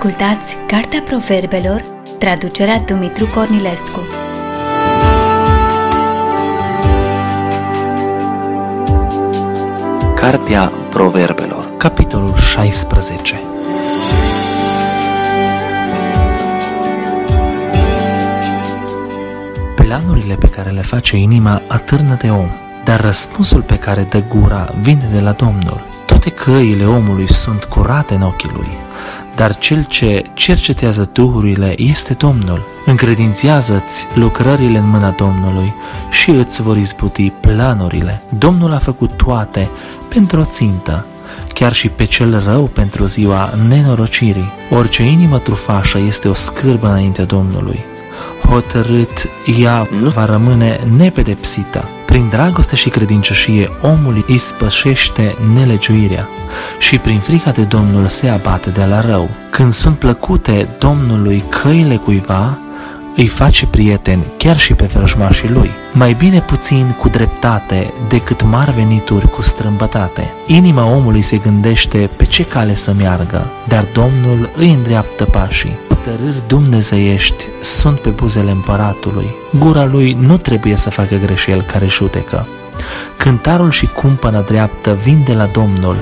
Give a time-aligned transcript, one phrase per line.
[0.00, 1.84] Ascultați Cartea Proverbelor,
[2.18, 4.00] traducerea Dumitru Cornilescu.
[10.14, 13.40] Cartea Proverbelor, capitolul 16
[19.74, 22.48] Planurile pe care le face inima atârnă de om,
[22.84, 25.80] dar răspunsul pe care dă gura vine de la Domnul.
[26.06, 28.88] Toate căile omului sunt curate în ochii lui,
[29.40, 32.62] dar cel ce cercetează duhurile este Domnul.
[32.86, 35.74] Încredințează-ți lucrările în mâna Domnului
[36.10, 38.22] și îți vor izbuti planurile.
[38.38, 39.68] Domnul a făcut toate
[40.08, 41.06] pentru o țintă,
[41.54, 44.52] chiar și pe cel rău pentru ziua nenorocirii.
[44.70, 47.80] Orice inimă trufașă este o scârbă înaintea Domnului.
[48.48, 49.28] Hotărât,
[49.60, 51.88] ea nu va rămâne nepedepsită.
[52.10, 56.28] Prin dragoste și credincioșie omul îi spășește nelegiuirea
[56.78, 59.30] și prin frica de Domnul se abate de la rău.
[59.50, 62.58] Când sunt plăcute Domnului căile cuiva,
[63.16, 65.70] îi face prieteni chiar și pe vrăjmașii lui.
[65.92, 70.32] Mai bine puțin cu dreptate decât mari venituri cu strâmbătate.
[70.46, 75.89] Inima omului se gândește pe ce cale să meargă, dar Domnul îi îndreaptă pașii.
[76.04, 79.34] Hotărâri dumnezeiești sunt pe buzele împăratului.
[79.58, 82.46] Gura lui nu trebuie să facă greșeli care judecă.
[83.16, 85.96] Cântarul și cumpăna dreaptă vin de la Domnul,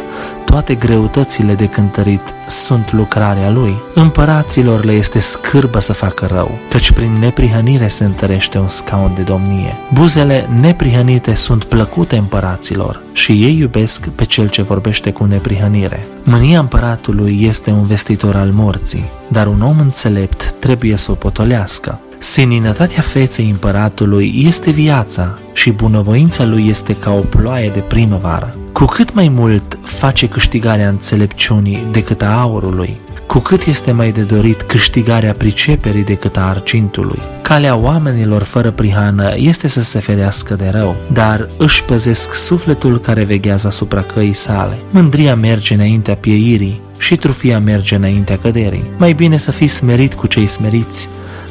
[0.50, 3.74] toate greutățile de cântărit sunt lucrarea Lui.
[3.94, 9.22] Împăraților le este scârbă să facă rău, căci prin neprihănire se întărește un scaun de
[9.22, 9.76] domnie.
[9.92, 16.08] Buzele neprihănite sunt plăcute împăraților și ei iubesc pe cel ce vorbește cu neprihănire.
[16.22, 22.00] Mânia împăratului este un vestitor al morții, dar un om înțelept trebuie să o potolească.
[22.18, 28.54] Seninătatea feței împăratului este viața și bunăvoința lui este ca o ploaie de primăvară.
[28.72, 34.22] Cu cât mai mult face câștigarea înțelepciunii decât a aurului, cu cât este mai de
[34.22, 37.18] dorit câștigarea priceperii decât a argintului.
[37.42, 43.24] Calea oamenilor fără prihană este să se ferească de rău, dar își păzesc sufletul care
[43.24, 44.78] veghează asupra căii sale.
[44.90, 48.84] Mândria merge înaintea pieirii și trufia merge înaintea căderii.
[48.96, 51.08] Mai bine să fii smerit cu cei smeriți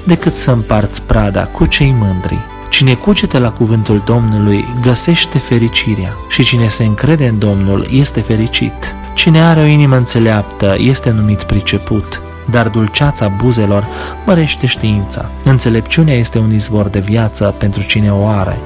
[0.07, 2.38] decât să împarți prada cu cei mândri.
[2.69, 8.95] Cine cucete la cuvântul Domnului găsește fericirea și cine se încrede în Domnul este fericit.
[9.16, 13.88] Cine are o inimă înțeleaptă este numit priceput, dar dulceața buzelor
[14.25, 15.29] mărește știința.
[15.44, 18.59] Înțelepciunea este un izvor de viață pentru cine o are,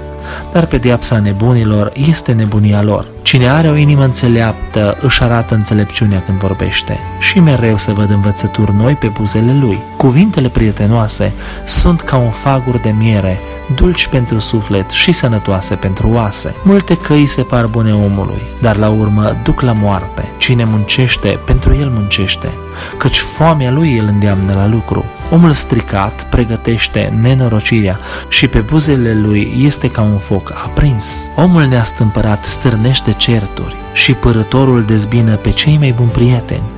[0.52, 3.08] dar pedeapsa nebunilor este nebunia lor.
[3.22, 8.76] Cine are o inimă înțeleaptă își arată înțelepciunea când vorbește și mereu se văd învățături
[8.76, 9.80] noi pe buzele lui.
[9.98, 11.34] Cuvintele prietenoase
[11.66, 13.40] sunt ca un fagur de miere,
[13.76, 16.56] dulci pentru suflet și sănătoase pentru oase.
[16.64, 20.30] Multe căi se par bune omului, dar la urmă duc la moarte.
[20.38, 22.50] Cine muncește, pentru el muncește,
[22.98, 25.06] căci foamea lui îl îndeamnă la lucru.
[25.34, 31.30] Omul stricat pregătește nenorocirea și pe buzele lui este ca un foc aprins.
[31.36, 36.72] Omul neastâmpărat stârnește certuri și părătorul dezbină pe cei mai buni prieteni.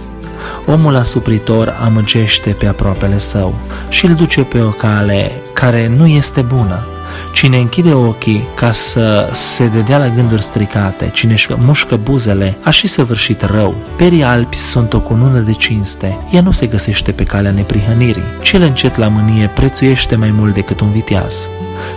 [0.65, 3.55] Omul asupritor amăgește pe aproapele său
[3.89, 6.87] și îl duce pe o cale care nu este bună.
[7.33, 12.69] Cine închide ochii ca să se dedea la gânduri stricate, cine își mușcă buzele, a
[12.69, 13.75] și săvârșit rău.
[13.95, 18.23] Perii albi sunt o cunună de cinste, ea nu se găsește pe calea neprihănirii.
[18.41, 21.47] Cel încet la mânie prețuiește mai mult decât un viteaz.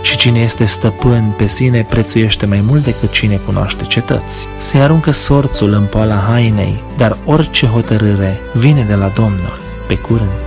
[0.01, 4.47] Și cine este stăpân pe sine prețuiește mai mult decât cine cunoaște cetăți.
[4.59, 9.59] Se aruncă sorțul în poala hainei, dar orice hotărâre vine de la Domnul.
[9.87, 10.46] Pe curând!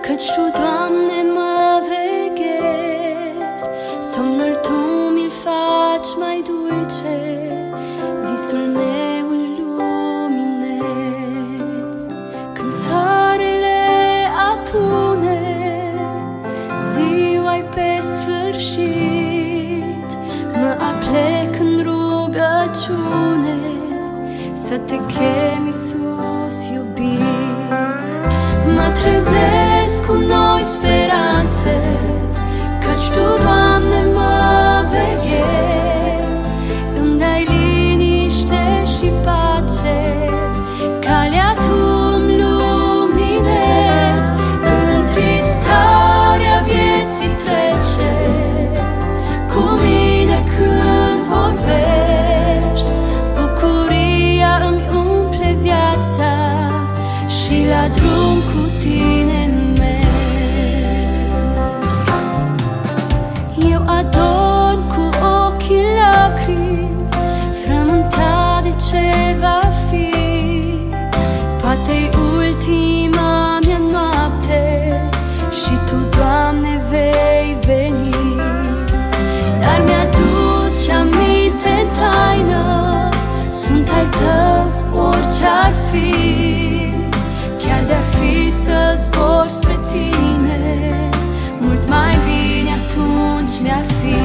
[0.00, 3.66] Căci Tu, Doamne, mă veghezi
[4.12, 4.78] Somnul Tu
[5.14, 7.16] mi-l faci mai dulce
[8.24, 10.80] Visul meu îl luminez.
[12.52, 13.80] Când soarele
[14.52, 15.40] apune
[16.92, 19.38] Ziua-i pe sfârșit
[20.60, 23.58] Mă aplec în rugăciune
[24.52, 26.43] Să te chem, Iisus iubit Mă
[28.88, 31.76] trezesc cu noi speranțe
[32.80, 36.46] Căci Tu, Doamne, mă veghezi
[37.00, 38.62] Îmi dai liniște
[38.96, 39.98] și pace
[41.00, 41.78] Calea Tu
[42.14, 44.30] îmi luminezi.
[44.74, 48.12] În tristarea vieții trece
[49.52, 52.88] Cu mine când vorbești.
[53.34, 56.32] Bucuria îmi umple viața
[57.28, 58.33] Și la drum cu
[58.84, 59.42] tine
[59.78, 61.32] merg
[63.72, 65.04] Eu adorm cu
[65.46, 66.96] ochii lacrimi
[67.64, 70.10] Frământat de ce va fi.
[71.60, 74.62] Poate-i ultima mea noapte
[75.50, 78.14] Și Tu, Doamne, vei veni.
[79.60, 83.08] Dar mi-aduce aminte în taină
[83.50, 84.54] Sunt al Tău
[88.64, 90.58] să zbor spre tine.
[91.60, 94.18] Mult mai bine atunci mi-ar fi.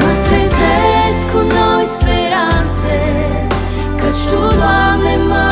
[0.00, 2.98] Mă trezesc cu noi speranțe
[3.98, 5.51] Căci Tu, Doamne, mă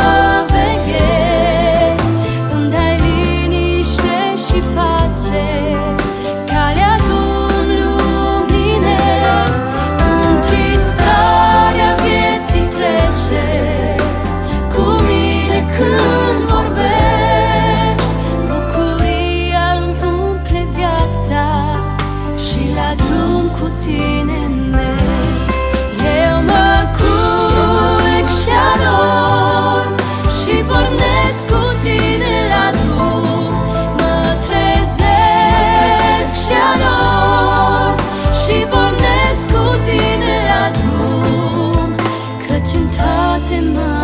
[43.60, 43.99] in